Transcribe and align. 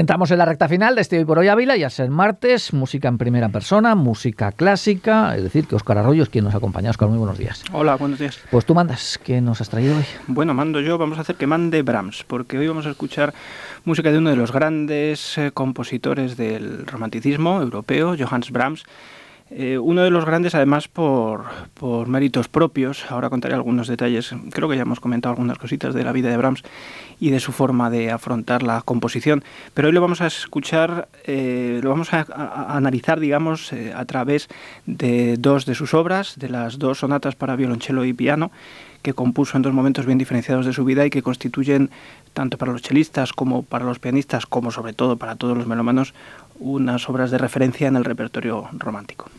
Entramos 0.00 0.30
en 0.30 0.38
la 0.38 0.46
recta 0.46 0.66
final 0.66 0.94
de 0.94 1.02
este 1.02 1.18
Hoy 1.18 1.26
por 1.26 1.38
Hoy 1.38 1.48
Ávila, 1.48 1.76
ya 1.76 1.90
ser 1.90 2.08
martes, 2.08 2.72
música 2.72 3.06
en 3.08 3.18
primera 3.18 3.50
persona, 3.50 3.94
música 3.94 4.50
clásica, 4.50 5.36
es 5.36 5.42
decir, 5.42 5.66
que 5.66 5.74
Óscar 5.74 5.98
Arroyo 5.98 6.22
es 6.22 6.30
quien 6.30 6.42
nos 6.42 6.54
acompaña. 6.54 6.88
Óscar, 6.88 7.10
muy 7.10 7.18
buenos 7.18 7.36
días. 7.36 7.62
Hola, 7.70 7.96
buenos 7.96 8.18
días. 8.18 8.40
Pues 8.50 8.64
tú 8.64 8.74
mandas, 8.74 9.20
¿qué 9.22 9.42
nos 9.42 9.60
has 9.60 9.68
traído 9.68 9.98
hoy? 9.98 10.04
Bueno, 10.26 10.54
mando 10.54 10.80
yo, 10.80 10.96
vamos 10.96 11.18
a 11.18 11.20
hacer 11.20 11.36
que 11.36 11.46
mande 11.46 11.82
Brahms, 11.82 12.24
porque 12.26 12.56
hoy 12.56 12.66
vamos 12.66 12.86
a 12.86 12.90
escuchar 12.92 13.34
música 13.84 14.10
de 14.10 14.16
uno 14.16 14.30
de 14.30 14.36
los 14.36 14.52
grandes 14.52 15.36
eh, 15.36 15.50
compositores 15.52 16.38
del 16.38 16.86
romanticismo 16.86 17.60
europeo, 17.60 18.16
Johannes 18.18 18.52
Brahms, 18.52 18.86
eh, 19.52 19.78
uno 19.78 20.02
de 20.02 20.10
los 20.10 20.24
grandes, 20.24 20.54
además, 20.54 20.86
por, 20.86 21.44
méritos 22.06 22.48
propios. 22.48 23.10
Ahora 23.10 23.30
contaré 23.30 23.54
algunos 23.54 23.88
detalles. 23.88 24.32
Creo 24.52 24.68
que 24.68 24.76
ya 24.76 24.82
hemos 24.82 25.00
comentado 25.00 25.32
algunas 25.32 25.58
cositas 25.58 25.92
de 25.92 26.04
la 26.04 26.12
vida 26.12 26.30
de 26.30 26.36
Brahms 26.36 26.62
y 27.18 27.30
de 27.30 27.40
su 27.40 27.50
forma 27.50 27.90
de 27.90 28.12
afrontar 28.12 28.62
la 28.62 28.80
composición. 28.82 29.42
Pero 29.74 29.88
hoy 29.88 29.94
lo 29.94 30.00
vamos 30.00 30.20
a 30.20 30.28
escuchar, 30.28 31.08
eh, 31.24 31.80
lo 31.82 31.90
vamos 31.90 32.12
a, 32.12 32.26
analizar, 32.76 33.18
digamos, 33.18 33.72
eh, 33.72 33.92
a 33.94 34.04
través 34.04 34.48
de 34.86 35.36
dos 35.36 35.66
de 35.66 35.74
sus 35.74 35.94
obras, 35.94 36.38
de 36.38 36.48
las 36.48 36.78
dos 36.78 37.00
sonatas 37.00 37.34
para 37.34 37.56
violonchelo 37.56 38.04
y 38.04 38.12
piano 38.12 38.52
que 39.02 39.14
compuso 39.14 39.56
en 39.56 39.62
dos 39.62 39.72
momentos 39.72 40.04
bien 40.04 40.18
diferenciados 40.18 40.66
de 40.66 40.74
su 40.74 40.84
vida 40.84 41.06
y 41.06 41.10
que 41.10 41.22
constituyen, 41.22 41.90
tanto 42.34 42.58
para 42.58 42.72
los 42.72 42.82
chelistas 42.82 43.32
como 43.32 43.62
para 43.62 43.86
los 43.86 43.98
pianistas, 43.98 44.44
como 44.44 44.70
sobre 44.70 44.92
todo 44.92 45.16
para 45.16 45.36
todos 45.36 45.56
los 45.56 45.66
melómanos, 45.66 46.12
unas 46.58 47.08
obras 47.08 47.30
de 47.30 47.38
referencia 47.38 47.88
en 47.88 47.96
el 47.96 48.04
repertorio 48.04 48.68
romántico. 48.72 49.30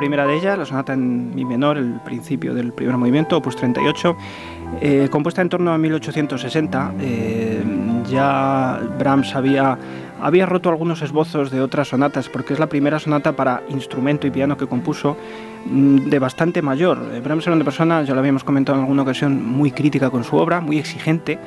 Primera 0.00 0.26
de 0.26 0.34
ellas, 0.34 0.56
la 0.56 0.64
sonata 0.64 0.94
en 0.94 1.34
mi 1.34 1.44
menor, 1.44 1.76
el 1.76 2.00
principio 2.00 2.54
del 2.54 2.72
primer 2.72 2.96
movimiento, 2.96 3.36
opus 3.36 3.54
38, 3.54 4.16
eh, 4.80 5.08
compuesta 5.10 5.42
en 5.42 5.50
torno 5.50 5.74
a 5.74 5.76
1860. 5.76 6.94
Eh, 6.98 7.62
ya 8.08 8.80
Brahms 8.98 9.36
había, 9.36 9.76
había 10.22 10.46
roto 10.46 10.70
algunos 10.70 11.02
esbozos 11.02 11.50
de 11.50 11.60
otras 11.60 11.88
sonatas, 11.88 12.30
porque 12.30 12.54
es 12.54 12.58
la 12.58 12.66
primera 12.66 12.98
sonata 12.98 13.36
para 13.36 13.62
instrumento 13.68 14.26
y 14.26 14.30
piano 14.30 14.56
que 14.56 14.66
compuso 14.66 15.18
mm, 15.66 16.08
de 16.08 16.18
bastante 16.18 16.62
mayor. 16.62 16.98
Eh, 17.12 17.20
Brahms 17.20 17.46
era 17.46 17.54
una 17.54 17.64
persona, 17.66 18.02
ya 18.02 18.14
lo 18.14 18.20
habíamos 18.20 18.42
comentado 18.42 18.78
en 18.78 18.84
alguna 18.84 19.02
ocasión, 19.02 19.44
muy 19.44 19.70
crítica 19.70 20.08
con 20.08 20.24
su 20.24 20.36
obra, 20.36 20.62
muy 20.62 20.78
exigente, 20.78 21.38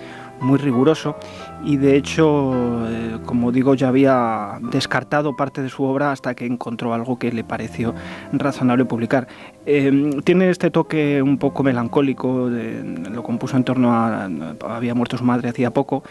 muy 0.44 0.58
riguroso 0.58 1.16
y 1.63 1.77
de 1.77 1.95
hecho, 1.95 2.53
eh, 2.88 3.17
como 3.25 3.52
digo, 3.52 3.73
ya 3.75 3.88
había 3.88 4.59
descartado 4.61 5.36
parte 5.36 5.61
de 5.61 5.69
su 5.69 5.83
obra 5.83 6.11
hasta 6.11 6.36
que 6.36 6.45
encontró 6.45 6.93
algo 6.93 7.17
que 7.17 7.31
le 7.31 7.43
pareció 7.43 7.93
razonable 8.33 8.86
publicar. 8.86 9.27
Eh, 9.65 10.20
tiene 10.23 10.49
este 10.49 10.71
toque 10.71 11.21
un 11.21 11.37
poco 11.37 11.64
melancólico, 11.64 12.49
lo 12.49 13.23
compuso 13.23 13.55
en 13.55 13.64
torno 13.64 13.93
a... 13.93 14.30
había 14.67 14.93
muerto 14.93 15.17
su 15.17 15.23
madre 15.23 15.49
hacía 15.49 15.71
poco 15.71 16.04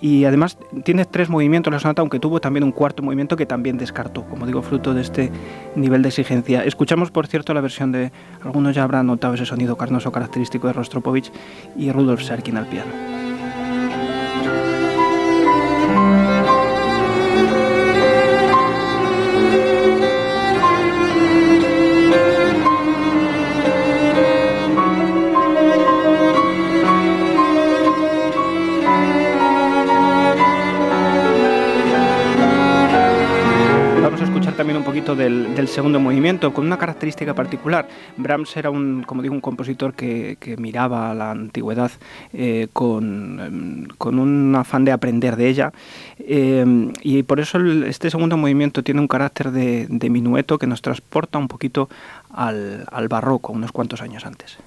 y 0.00 0.24
además 0.24 0.58
tiene 0.84 1.04
tres 1.04 1.28
movimientos 1.28 1.72
la 1.72 1.80
sonata, 1.80 2.02
aunque 2.02 2.20
tuvo 2.20 2.40
también 2.40 2.64
un 2.64 2.72
cuarto 2.72 3.02
movimiento 3.02 3.36
que 3.36 3.46
también 3.46 3.78
descartó, 3.78 4.24
como 4.24 4.46
digo, 4.46 4.62
fruto 4.62 4.94
de 4.94 5.00
este 5.00 5.32
nivel 5.74 6.02
de 6.02 6.08
exigencia. 6.08 6.64
Escuchamos, 6.64 7.10
por 7.10 7.26
cierto, 7.26 7.52
la 7.54 7.60
versión 7.60 7.90
de, 7.90 8.12
algunos 8.44 8.74
ya 8.74 8.84
habrán 8.84 9.06
notado 9.06 9.34
ese 9.34 9.46
sonido 9.46 9.76
carnoso 9.76 10.12
característico 10.12 10.68
de 10.68 10.74
Rostropovich 10.74 11.32
y 11.76 11.90
Rudolf 11.90 12.22
Serkin 12.22 12.56
al 12.56 12.66
piano. 12.66 13.17
Del, 35.14 35.68
segundo 35.68 36.00
movimiento, 36.00 36.52
con 36.52 36.66
una 36.66 36.78
característica 36.78 37.34
particular. 37.34 37.88
Brahms 38.16 38.56
era 38.56 38.70
un, 38.70 39.02
como 39.02 39.22
digo, 39.22 39.34
un 39.34 39.40
compositor 39.40 39.94
que, 39.94 40.36
miraba 40.58 41.10
a 41.10 41.14
la 41.14 41.30
antigüedad 41.30 41.90
eh, 42.32 42.68
con, 42.72 43.40
em, 43.40 43.86
con, 43.98 44.18
un 44.18 44.54
afán 44.54 44.84
de 44.84 44.92
aprender 44.92 45.36
de 45.36 45.48
ella, 45.48 45.72
em, 46.18 46.92
y 47.02 47.22
por 47.22 47.40
eso 47.40 47.58
este 47.84 48.10
segundo 48.10 48.36
movimiento 48.36 48.82
tiene 48.82 49.00
un 49.00 49.08
carácter 49.08 49.50
de, 49.50 50.08
minueto 50.08 50.58
que 50.58 50.66
nos 50.66 50.80
transporta 50.80 51.38
un 51.38 51.48
poquito 51.48 51.88
al 52.30 53.08
barroco, 53.08 53.52
unos 53.52 53.72
cuantos 53.72 54.00
años 54.00 54.24
antes. 54.24 54.58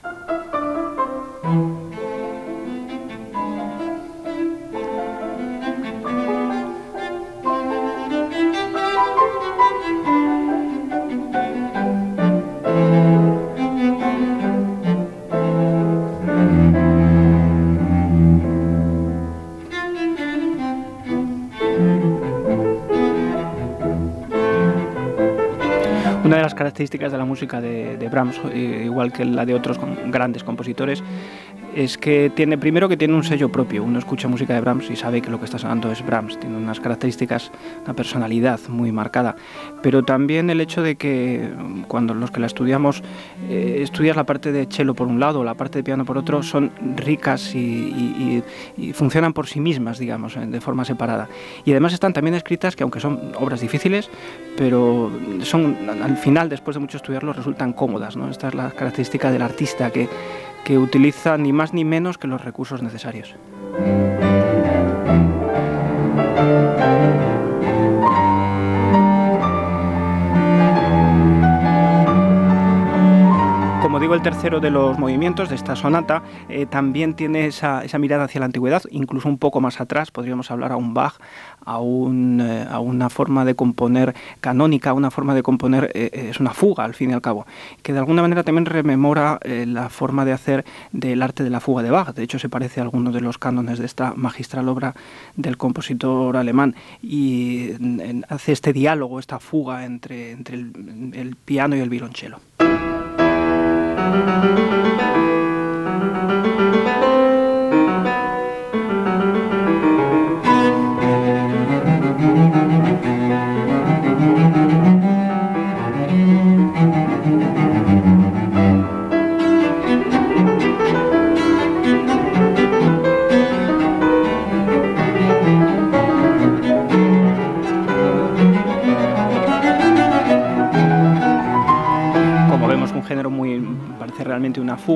Características 26.71 27.11
de 27.11 27.17
la 27.17 27.25
música 27.25 27.59
de, 27.59 28.09
Brahms, 28.09 28.39
eh, 28.53 28.83
igual 28.85 29.11
que 29.11 29.25
la 29.25 29.45
de 29.45 29.53
otros 29.53 29.77
grandes 30.07 30.41
compositores, 30.43 31.03
es 31.75 31.97
que 31.97 32.29
tiene 32.33 32.57
primero 32.57 32.89
que 32.89 32.97
tiene 32.97 33.13
un 33.13 33.23
sello 33.23 33.49
propio. 33.49 33.83
Uno 33.83 33.99
escucha 33.99 34.27
música 34.27 34.53
de 34.53 34.61
Brahms 34.61 34.89
y 34.89 34.95
sabe 34.95 35.21
que 35.21 35.29
lo 35.29 35.39
que 35.39 35.45
está 35.45 35.57
sonando 35.57 35.91
es 35.91 36.05
Brahms. 36.05 36.39
Tiene 36.39 36.57
unas 36.57 36.79
características, 36.79 37.51
una 37.83 37.93
personalidad 37.93 38.59
muy 38.67 38.91
marcada. 38.91 39.35
Pero 39.81 40.03
también 40.03 40.49
el 40.49 40.59
hecho 40.59 40.81
de 40.81 40.95
que 40.95 41.49
cuando 41.87 42.13
los 42.13 42.31
que 42.31 42.39
la 42.39 42.47
estudiamos 42.47 43.03
eh, 43.49 43.79
estudias 43.81 44.15
la 44.15 44.25
parte 44.25 44.51
de 44.51 44.65
cello 44.65 44.93
por 44.93 45.07
un 45.07 45.19
lado, 45.19 45.43
la 45.43 45.55
parte 45.55 45.79
de 45.79 45.83
piano 45.83 46.05
por 46.05 46.17
otro, 46.17 46.43
son 46.43 46.71
ricas 46.95 47.53
y, 47.55 48.43
funcionan 48.93 49.33
por 49.33 49.47
sí 49.47 49.59
mismas, 49.59 49.99
digamos, 49.99 50.35
de 50.35 50.61
forma 50.61 50.85
separada. 50.85 51.29
Y 51.65 51.71
además 51.71 51.93
están 51.93 52.13
también 52.13 52.35
escritas 52.35 52.75
que 52.75 52.83
aunque 52.83 52.99
son 52.99 53.31
obras 53.39 53.61
difíciles, 53.61 54.09
pero 54.57 55.11
son 55.43 55.77
al 55.89 56.17
final, 56.17 56.49
después 56.61 56.75
de 56.75 56.79
mucho 56.79 56.97
estudiarlo, 56.97 57.33
resultan 57.33 57.73
cómodas. 57.73 58.15
¿no? 58.15 58.29
Esta 58.29 58.47
es 58.47 58.53
la 58.53 58.69
característica 58.69 59.31
del 59.31 59.41
artista 59.41 59.89
que 59.89 60.07
que 60.63 60.77
utiliza 60.77 61.37
ni 61.37 61.53
más 61.53 61.73
ni 61.73 61.83
menos 61.83 62.17
que 62.17 62.27
los 62.27 62.43
recursos 62.43 62.81
necesarios. 62.81 63.35
El 74.15 74.21
tercero 74.21 74.59
de 74.59 74.71
los 74.71 74.97
movimientos 74.97 75.49
de 75.49 75.55
esta 75.55 75.75
sonata 75.75 76.23
eh, 76.49 76.65
también 76.65 77.13
tiene 77.13 77.45
esa, 77.45 77.83
mirada 77.99 78.25
hacia 78.25 78.39
la 78.39 78.45
antigüedad, 78.45 78.83
incluso 78.89 79.29
un 79.29 79.37
poco 79.37 79.61
más 79.61 79.79
atrás, 79.79 80.11
podríamos 80.11 80.51
hablar 80.51 80.71
a 80.71 80.75
un 80.75 80.93
Bach, 80.93 81.15
a, 81.65 81.79
eh, 81.79 82.67
a 82.69 82.79
una 82.79 83.09
forma 83.09 83.45
de 83.45 83.55
componer 83.55 84.13
canónica, 84.39 84.93
una 84.93 85.11
forma 85.11 85.33
de 85.33 85.43
componer, 85.43 85.91
eh, 85.93 86.27
es 86.29 86.39
una 86.39 86.51
fuga 86.51 86.83
al 86.83 86.93
fin 86.93 87.11
y 87.11 87.13
al 87.13 87.21
cabo, 87.21 87.45
que 87.83 87.93
de 87.93 87.99
alguna 87.99 88.21
manera 88.21 88.43
también 88.43 88.65
rememora 88.65 89.39
la 89.45 89.89
forma 89.89 90.25
de 90.25 90.33
hacer 90.33 90.65
del 90.91 91.21
arte 91.21 91.43
de 91.43 91.49
la 91.49 91.59
fuga 91.59 91.83
de 91.83 91.91
Bach, 91.91 92.13
de 92.13 92.23
hecho 92.23 92.39
se 92.39 92.49
parece 92.49 92.79
a 92.79 92.83
algunos 92.83 93.13
de 93.13 93.21
los 93.21 93.37
cánones 93.37 93.79
de 93.79 93.85
esta 93.85 94.13
magistral 94.15 94.67
obra 94.67 94.95
del 95.35 95.57
compositor 95.57 96.37
alemán 96.37 96.75
y 97.01 97.71
hace 98.29 98.51
este 98.51 98.73
diálogo, 98.73 99.19
esta 99.19 99.39
fuga 99.39 99.85
entre, 99.85 100.31
entre 100.31 100.55
el 100.55 101.35
piano 101.45 101.75
y 101.75 101.79
el 101.79 101.89
violonchelo. 101.89 102.39
Thank 104.11 105.15
you. 105.15 105.30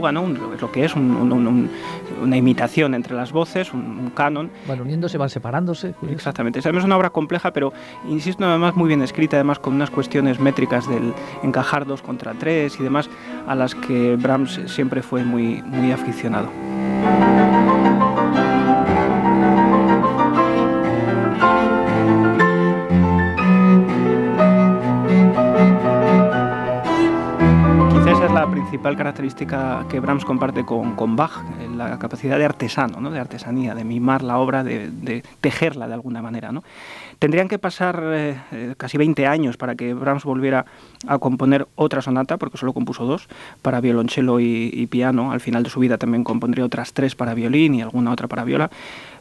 Fuga, 0.05 0.11
¿no? 0.11 0.27
lo 0.27 0.71
que 0.71 0.85
es 0.85 0.95
una 0.95 2.37
imitación 2.37 2.93
entre 2.93 3.15
las 3.15 3.31
voces, 3.31 3.73
un, 3.73 4.11
canon. 4.15 4.51
Van 4.67 4.81
uniéndose, 4.81 5.17
van 5.17 5.29
separándose. 5.29 5.93
Exactamente. 6.09 6.59
Es 6.59 6.65
una 6.65 6.97
obra 6.97 7.09
compleja, 7.09 7.51
pero 7.51 7.73
insisto, 8.09 8.45
además 8.45 8.75
muy 8.75 8.87
bien 8.87 9.01
escrita, 9.01 9.37
además 9.37 9.59
con 9.59 9.73
unas 9.73 9.89
cuestiones 9.89 10.39
métricas 10.39 10.87
del 10.87 11.13
encajar 11.43 11.85
dos 11.85 12.01
contra 12.01 12.33
tres 12.33 12.79
y 12.79 12.83
demás, 12.83 13.09
a 13.47 13.55
las 13.55 13.75
que 13.75 14.15
Brahms 14.15 14.59
siempre 14.67 15.01
fue 15.01 15.23
muy, 15.23 15.61
muy 15.63 15.91
aficionado. 15.91 16.49
Principal 28.75 28.97
característica 28.97 29.85
que 29.89 30.01
Brahms 30.01 30.25
comparte 30.25 30.65
con, 30.65 30.97
con 30.97 31.15
Bach, 31.15 31.31
eh, 31.61 31.69
la 31.77 31.97
capacidad 31.97 32.37
de 32.37 32.43
artesano, 32.43 32.99
¿no? 32.99 33.09
de 33.09 33.19
artesanía, 33.19 33.73
de 33.73 33.85
mimar 33.85 34.21
la 34.21 34.37
obra, 34.37 34.65
de, 34.65 35.23
tejerla 35.39 35.87
de 35.87 35.93
alguna 35.93 36.21
manera. 36.21 36.51
¿no? 36.51 36.61
Tendrían 37.17 37.47
que 37.47 37.57
pasar 37.57 38.03
eh, 38.03 38.37
eh, 38.51 38.73
casi 38.75 38.97
20 38.97 39.27
años 39.27 39.55
para 39.55 39.75
que 39.75 39.93
Brahms 39.93 40.25
volviera 40.25 40.65
a 41.07 41.19
componer 41.19 41.69
otra 41.75 42.01
sonata, 42.01 42.35
porque 42.35 42.57
solo 42.57 42.73
compuso 42.73 43.05
dos, 43.05 43.29
para 43.61 43.79
violonchelo 43.79 44.41
y, 44.41 44.71
y 44.73 44.87
piano. 44.87 45.31
Al 45.31 45.39
final 45.39 45.63
de 45.63 45.69
su 45.69 45.79
vida 45.79 45.97
también 45.97 46.25
compondría 46.25 46.65
otras 46.65 46.91
tres 46.91 47.15
para 47.15 47.33
violín 47.33 47.75
y 47.75 47.81
alguna 47.81 48.11
otra 48.11 48.27
para 48.27 48.43
viola. 48.43 48.69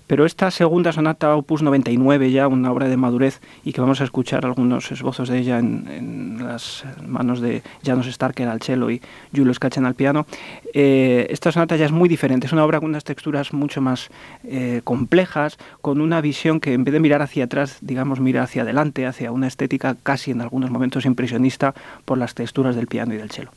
Pero 0.07 0.27
esta 0.27 0.51
segunda 0.51 0.93
sonata, 0.93 1.35
opus 1.35 1.63
99, 1.63 2.31
ya 2.31 2.47
una 2.47 2.71
obra 2.71 2.89
de 2.89 2.97
madurez 2.97 3.41
y 3.65 3.73
que 3.73 3.81
vamos 3.81 4.01
a 4.01 4.05
escuchar 4.05 4.45
algunos 4.45 4.93
esbozos 4.93 5.29
de 5.29 5.39
ella 5.39 5.59
en, 5.59 6.37
las 6.45 6.85
manos 7.07 7.41
de 7.41 7.63
Janos 7.85 8.07
Starker 8.07 8.49
al 8.49 8.61
cello 8.61 8.91
y 8.91 9.01
Julius 9.35 9.59
Kachen 9.59 9.87
al 9.87 9.95
piano, 9.95 10.27
eh, 10.75 11.27
esta 11.31 11.53
sonata 11.53 11.77
ya 11.77 11.87
es 11.87 11.93
muy 11.93 12.09
diferente. 12.09 12.47
Es 12.47 12.53
una 12.53 12.65
obra 12.65 12.81
con 12.81 12.91
unas 12.91 13.05
texturas 13.05 13.53
mucho 13.55 13.81
más 13.81 14.11
eh, 14.45 14.83
complejas, 14.85 15.57
con 15.81 16.01
una 16.01 16.21
visión 16.21 16.61
que 16.61 16.75
en 16.75 16.85
vez 16.85 16.93
de 16.93 17.01
mirar 17.01 17.23
hacia 17.23 17.45
atrás, 17.45 17.79
digamos, 17.81 18.21
mira 18.21 18.43
hacia 18.43 18.63
adelante, 18.63 19.07
hacia 19.07 19.33
una 19.33 19.47
estética 19.47 19.97
casi 20.03 20.33
en 20.33 20.43
algunos 20.43 20.71
momentos 20.71 21.07
impresionista 21.07 21.75
por 22.05 22.19
las 22.19 22.35
texturas 22.35 22.77
del 22.77 22.89
piano 22.89 23.15
y 23.15 23.17
del 23.17 23.31
cello. 23.31 23.51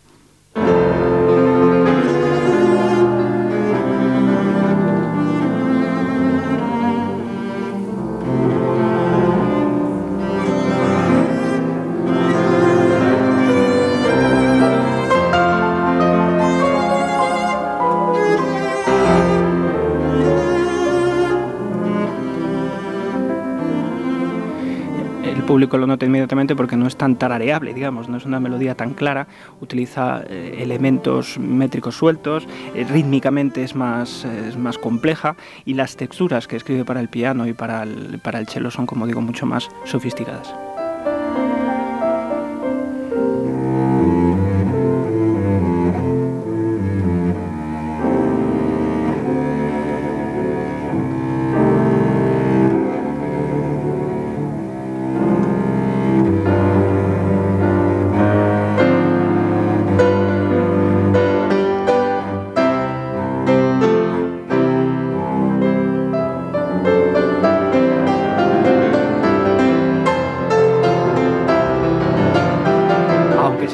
Público 25.57 25.79
lo 25.79 25.87
nota 25.87 26.05
inmediatamente 26.05 26.55
porque 26.55 26.77
no 26.77 26.85
es 26.85 26.97
tan 26.97 27.15
tarareable, 27.15 27.73
digamos, 27.73 28.09
no 28.09 28.17
es 28.17 28.25
una 28.25 28.39
melodía 28.39 28.75
tan 28.75 28.93
clara, 28.93 29.27
utiliza 29.59 30.21
eh, 30.29 30.59
elementos 30.59 31.39
métricos 31.39 31.95
sueltos, 31.95 32.47
eh, 32.75 32.85
rítmicamente 32.87 33.63
es 33.63 33.73
más, 33.75 34.23
es 34.23 34.55
más 34.55 34.77
compleja 34.77 35.35
y 35.65 35.73
las 35.73 35.97
texturas 35.97 36.47
que 36.47 36.57
escribe 36.57 36.85
para 36.85 36.99
el 36.99 37.09
piano 37.09 37.47
y 37.47 37.53
para 37.53 37.81
el, 37.81 38.19
para 38.19 38.37
el 38.37 38.47
cello 38.47 38.69
son, 38.69 38.85
como 38.85 39.07
digo, 39.07 39.19
mucho 39.19 39.47
más 39.47 39.67
sofisticadas. 39.83 40.53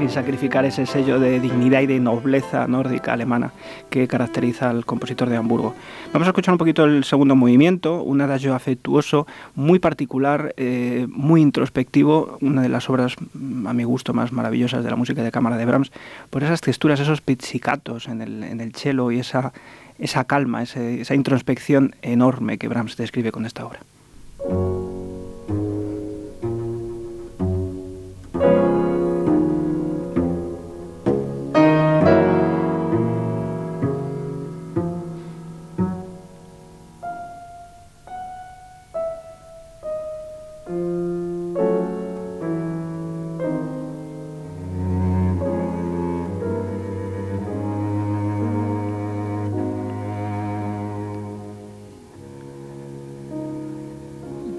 Sacrificar 0.10 0.66
ese 0.66 0.86
sello 0.86 1.20
de 1.20 1.40
dignidad 1.40 1.82
y 1.82 1.88
de 1.88 2.00
nobleza 2.00 2.68
nórdica 2.68 3.14
alemana 3.14 3.52
que 3.90 4.08
caracteriza 4.08 4.70
al 4.70 4.86
compositor 4.86 5.30
de 5.30 5.38
Hamburgo. 5.38 5.74
Vamos 6.12 6.28
a 6.28 6.32
escuchar 6.32 6.54
un 6.54 6.58
poquito 6.58 6.86
el 6.86 7.04
segundo 7.04 7.36
movimiento, 7.36 8.02
un 8.02 8.22
adagio 8.22 8.56
afectuoso, 8.56 9.28
muy 9.56 9.80
particular, 9.80 10.54
eh, 10.58 11.08
muy 11.10 11.42
introspectivo, 11.42 12.38
una 12.42 12.62
de 12.62 12.70
las 12.70 12.90
obras, 12.90 13.16
mm, 13.34 13.68
a 13.68 13.74
mi 13.74 13.84
gusto, 13.84 14.14
más 14.14 14.32
maravillosas 14.32 14.84
de 14.84 14.90
la 14.90 14.96
música 14.96 15.24
de 15.24 15.32
cámara 15.32 15.58
de 15.58 15.66
Brahms, 15.66 15.92
por 16.30 16.44
esas 16.44 16.62
texturas, 16.62 17.00
esos 17.00 17.22
pizzicatos 17.22 18.08
en 18.08 18.22
el, 18.22 18.44
en 18.44 18.62
el 18.62 18.74
cello 18.74 19.12
y 19.12 19.20
esa, 19.20 19.54
esa 20.00 20.24
calma, 20.26 20.64
esa 20.64 21.16
introspección 21.16 21.96
enorme 22.02 22.58
que 22.58 22.68
Brahms 22.68 22.98
describe 22.98 23.32
con 23.32 23.46
esta 23.46 23.66
obra. 23.66 23.80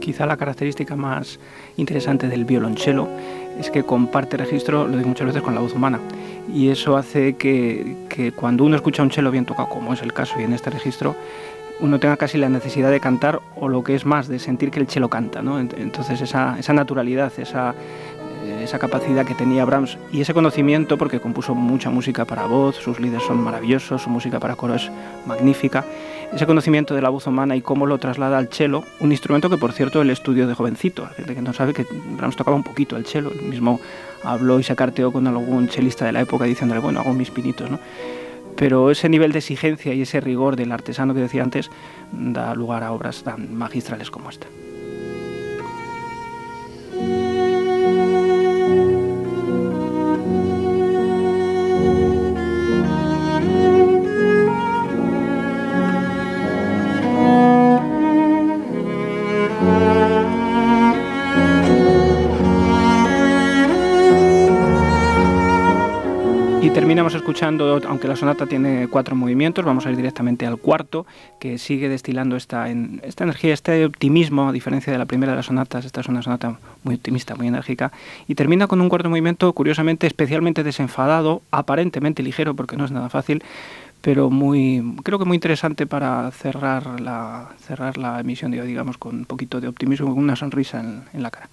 Quizá 0.04 0.26
la 0.26 0.36
característica 0.36 0.96
más 0.96 1.40
interesante 1.78 2.28
del 2.28 2.44
violonchelo 2.44 3.08
es 3.58 3.70
que 3.70 3.84
comparte 3.84 4.36
registro, 4.36 4.86
lo 4.86 4.98
digo 4.98 5.08
muchas 5.08 5.28
veces, 5.28 5.40
con 5.40 5.54
la 5.54 5.62
voz 5.62 5.72
humana. 5.72 5.98
Y 6.52 6.68
eso 6.68 6.98
hace 6.98 7.36
que, 7.36 8.32
cuando 8.36 8.64
uno 8.64 8.76
escucha 8.76 9.02
un 9.02 9.10
cello 9.10 9.30
bien 9.30 9.46
tocado, 9.46 9.70
como 9.70 9.94
es 9.94 10.02
el 10.02 10.12
caso 10.12 10.38
y 10.38 10.42
en 10.42 10.52
este 10.52 10.68
registro, 10.68 11.16
uno 11.80 11.98
tenga 11.98 12.18
casi 12.18 12.36
la 12.36 12.50
necesidad 12.50 12.90
de 12.90 13.00
cantar 13.00 13.40
o 13.56 13.68
lo 13.68 13.82
que 13.82 13.94
es 13.94 14.04
más, 14.04 14.28
de 14.28 14.38
sentir 14.38 14.70
que 14.70 14.78
el 14.78 14.88
cello 14.88 15.08
canta. 15.08 15.40
¿no? 15.40 15.58
Entonces 15.58 16.20
esa 16.20 16.72
naturalidad, 16.74 17.32
esa, 17.38 17.74
esa 18.64 18.78
capacidad 18.78 19.24
que 19.24 19.34
tenía 19.34 19.64
Brahms 19.64 19.98
y 20.12 20.20
ese 20.20 20.34
conocimiento, 20.34 20.98
porque 20.98 21.20
compuso 21.20 21.54
mucha 21.54 21.90
música 21.90 22.24
para 22.24 22.46
voz, 22.46 22.76
sus 22.76 22.98
líderes 22.98 23.24
son 23.26 23.38
maravillosos, 23.42 24.02
su 24.02 24.10
música 24.10 24.40
para 24.40 24.56
coro 24.56 24.74
es 24.74 24.90
magnífica, 25.26 25.84
ese 26.32 26.46
conocimiento 26.46 26.94
de 26.94 27.02
la 27.02 27.10
voz 27.10 27.26
humana 27.26 27.54
y 27.54 27.60
cómo 27.60 27.86
lo 27.86 27.98
traslada 27.98 28.38
al 28.38 28.48
cello, 28.48 28.82
un 29.00 29.12
instrumento 29.12 29.48
que 29.48 29.58
por 29.58 29.72
cierto 29.72 30.02
el 30.02 30.10
estudio 30.10 30.46
de 30.46 30.54
jovencito, 30.54 31.06
gente 31.16 31.34
que 31.34 31.42
no 31.42 31.52
sabe 31.52 31.74
que 31.74 31.86
Brahms 32.16 32.36
tocaba 32.36 32.56
un 32.56 32.64
poquito 32.64 32.96
el 32.96 33.06
cello, 33.06 33.30
él 33.32 33.42
mismo 33.42 33.80
habló 34.24 34.58
y 34.58 34.62
se 34.62 34.74
carteó 34.74 35.12
con 35.12 35.26
algún 35.26 35.68
chelista 35.68 36.06
de 36.06 36.12
la 36.12 36.22
época 36.22 36.46
diciéndole, 36.46 36.80
bueno, 36.80 37.00
hago 37.00 37.12
mis 37.12 37.30
pinitos, 37.30 37.70
¿no? 37.70 37.78
Pero 38.56 38.90
ese 38.90 39.08
nivel 39.08 39.32
de 39.32 39.40
exigencia 39.40 39.94
y 39.94 40.02
ese 40.02 40.20
rigor 40.20 40.56
del 40.56 40.72
artesano 40.72 41.12
que 41.12 41.20
decía 41.20 41.42
antes 41.42 41.70
da 42.12 42.54
lugar 42.54 42.84
a 42.84 42.92
obras 42.92 43.24
tan 43.24 43.54
magistrales 43.54 44.10
como 44.10 44.30
esta. 44.30 44.46
Terminamos 67.04 67.22
escuchando, 67.22 67.80
aunque 67.86 68.08
la 68.08 68.16
sonata 68.16 68.46
tiene 68.46 68.88
cuatro 68.88 69.14
movimientos, 69.14 69.62
vamos 69.62 69.84
a 69.84 69.90
ir 69.90 69.96
directamente 69.96 70.46
al 70.46 70.56
cuarto, 70.56 71.04
que 71.38 71.58
sigue 71.58 71.90
destilando 71.90 72.34
esta, 72.34 72.70
esta 73.02 73.24
energía, 73.24 73.52
este 73.52 73.84
optimismo, 73.84 74.48
a 74.48 74.52
diferencia 74.52 74.90
de 74.90 74.98
la 74.98 75.04
primera 75.04 75.32
de 75.32 75.36
las 75.36 75.44
sonatas. 75.46 75.84
Esta 75.84 76.00
es 76.00 76.08
una 76.08 76.22
sonata 76.22 76.58
muy 76.82 76.94
optimista, 76.94 77.34
muy 77.34 77.48
enérgica. 77.48 77.92
Y 78.26 78.36
termina 78.36 78.68
con 78.68 78.80
un 78.80 78.88
cuarto 78.88 79.10
movimiento, 79.10 79.52
curiosamente, 79.52 80.06
especialmente 80.06 80.62
desenfadado, 80.62 81.42
aparentemente 81.50 82.22
ligero, 82.22 82.54
porque 82.54 82.78
no 82.78 82.86
es 82.86 82.90
nada 82.90 83.10
fácil, 83.10 83.42
pero 84.00 84.30
muy 84.30 84.82
creo 85.02 85.18
que 85.18 85.26
muy 85.26 85.34
interesante 85.34 85.86
para 85.86 86.30
cerrar 86.30 87.02
la 87.02 87.50
cerrar 87.58 87.98
la 87.98 88.18
emisión 88.18 88.50
digamos 88.50 88.96
con 88.96 89.14
un 89.16 89.24
poquito 89.26 89.60
de 89.60 89.68
optimismo 89.68 90.14
con 90.14 90.24
una 90.24 90.36
sonrisa 90.36 90.80
en 90.80 91.22
la 91.22 91.30
cara 91.30 91.48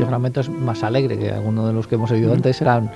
Este 0.00 0.08
fragmento 0.08 0.40
es 0.40 0.48
más 0.48 0.82
alegre 0.82 1.18
que 1.18 1.30
alguno 1.30 1.66
de 1.66 1.74
los 1.74 1.86
que 1.86 1.96
hemos 1.96 2.10
oído 2.10 2.32
antes, 2.32 2.62
eran 2.62 2.90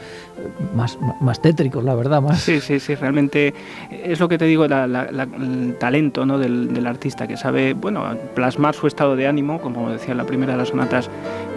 más, 0.74 0.98
más 1.20 1.42
tétricos, 1.42 1.84
la 1.84 1.94
verdad. 1.94 2.22
Más... 2.22 2.40
Sí, 2.40 2.62
sí, 2.62 2.80
sí, 2.80 2.94
realmente 2.94 3.52
es 3.90 4.18
lo 4.20 4.26
que 4.26 4.38
te 4.38 4.46
digo, 4.46 4.64
el 4.64 5.76
talento 5.78 6.24
¿no? 6.24 6.38
del, 6.38 6.72
del, 6.72 6.86
artista 6.86 7.26
que 7.26 7.36
sabe 7.36 7.74
bueno, 7.74 8.06
plasmar 8.34 8.74
su 8.74 8.86
estado 8.86 9.16
de 9.16 9.26
ánimo, 9.26 9.60
como 9.60 9.90
decía 9.90 10.14
la 10.14 10.24
primera 10.24 10.52
de 10.52 10.58
las 10.58 10.68
sonatas, 10.68 11.10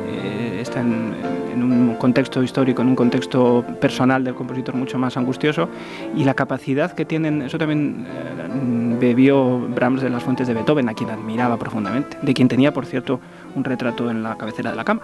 eh, 0.10 0.60
está 0.62 0.82
en, 0.82 1.38
un 1.58 1.96
contexto 1.96 2.44
histórico, 2.44 2.82
en 2.82 2.89
un 2.89 2.96
contexto 2.96 3.66
personal 3.82 4.24
del 4.24 4.36
compositor 4.36 4.75
mucho 4.75 5.00
más 5.00 5.18
angustioso 5.18 5.70
y 6.16 6.24
la 6.24 6.34
capacidad 6.34 6.92
que 6.92 7.04
tienen, 7.04 7.42
eso 7.42 7.58
también 7.58 8.06
eh, 8.06 8.98
bebió 9.00 9.60
Brahms 9.60 10.01
de 10.01 10.10
las 10.10 10.24
fuentes 10.24 10.48
de 10.48 10.54
Beethoven, 10.54 10.88
a 10.88 10.94
quien 10.94 11.10
admiraba 11.10 11.58
profundamente, 11.58 12.18
de 12.22 12.34
quien 12.34 12.48
tenía, 12.48 12.74
por 12.74 12.86
cierto, 12.86 13.20
un 13.56 13.63
retrato 13.63 14.10
en 14.10 14.24
la 14.24 14.38
cabecera 14.38 14.72
de 14.72 14.75
la 14.75 14.84
cama, 14.84 15.01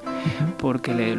porque 0.58 0.94
le, 0.94 1.16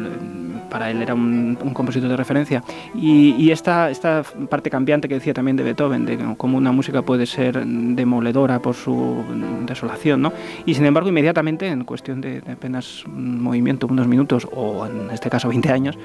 para 0.69 0.91
él 0.91 1.01
era 1.01 1.13
un, 1.13 1.55
compositor 1.73 2.09
de 2.09 2.17
referencia. 2.17 2.63
Y, 2.93 3.49
esta, 3.51 3.89
esta 3.89 4.23
parte 4.49 4.69
cambiante 4.69 5.07
que 5.07 5.15
decía 5.15 5.33
también 5.33 5.57
de 5.57 5.63
Beethoven, 5.63 6.05
de 6.05 6.35
cómo 6.37 6.57
una 6.57 6.71
música 6.71 7.01
puede 7.01 7.25
ser 7.25 7.65
demoledora 7.65 8.59
por 8.59 8.75
su 8.75 9.23
desolación, 9.65 10.21
¿no? 10.21 10.33
Y 10.65 10.73
sin 10.73 10.85
embargo, 10.85 11.09
inmediatamente, 11.09 11.67
en 11.67 11.83
cuestión 11.83 12.21
de, 12.21 12.41
apenas 12.51 13.05
un 13.05 13.41
movimiento, 13.41 13.87
unos 13.87 14.07
minutos, 14.07 14.47
o 14.51 14.85
en 14.85 15.11
este 15.11 15.29
caso 15.29 15.49
20 15.49 15.71
años, 15.71 15.97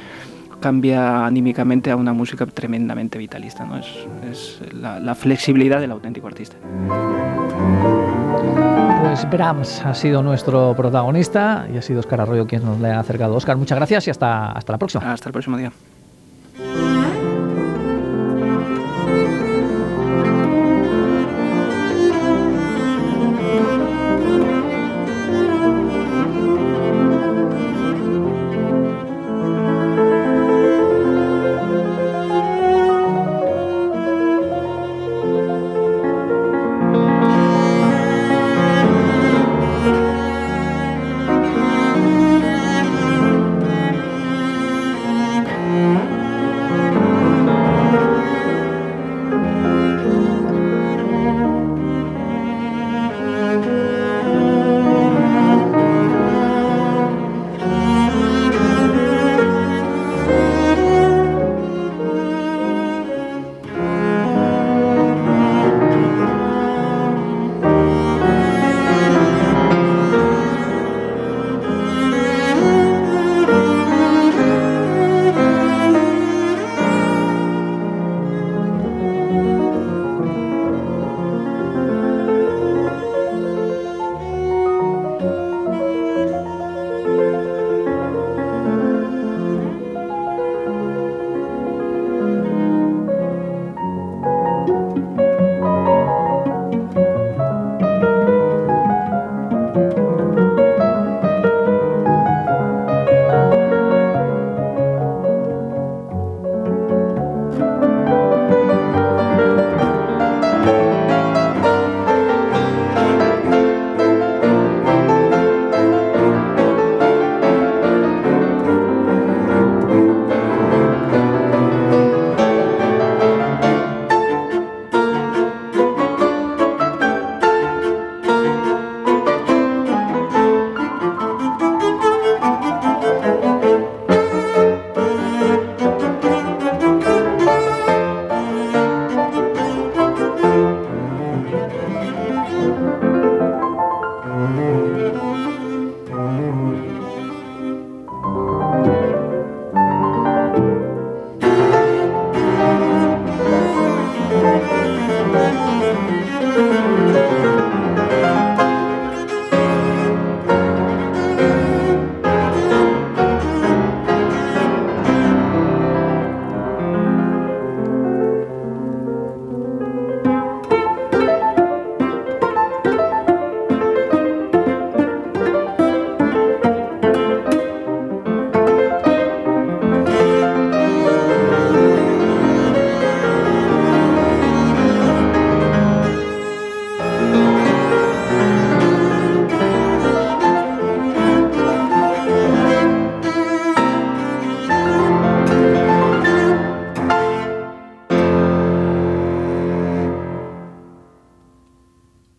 cambia 0.60 1.24
anímicamente 1.26 1.90
a 1.90 1.96
una 1.96 2.12
música 2.12 2.46
tremendamente 2.46 3.18
vitalista. 3.18 3.64
¿no? 3.64 3.78
Es, 3.78 3.88
es 4.30 4.60
la, 4.74 5.00
la, 5.00 5.14
flexibilidad 5.14 5.80
del 5.80 5.90
auténtico 5.90 6.26
artista. 6.26 6.56
Pues 9.10 9.28
Brahms 9.28 9.84
ha 9.84 9.92
sido 9.92 10.22
nuestro 10.22 10.72
protagonista 10.76 11.66
y 11.74 11.76
ha 11.76 11.82
sido 11.82 11.98
Oscar 11.98 12.20
Arroyo 12.20 12.46
quien 12.46 12.64
nos 12.64 12.78
le 12.78 12.92
ha 12.92 13.00
acercado. 13.00 13.34
Oscar, 13.34 13.56
muchas 13.56 13.76
gracias 13.76 14.06
y 14.06 14.10
hasta, 14.10 14.52
hasta 14.52 14.70
la 14.70 14.78
próxima. 14.78 15.12
Hasta 15.12 15.28
el 15.30 15.32
próximo 15.32 15.56
día. 15.56 15.72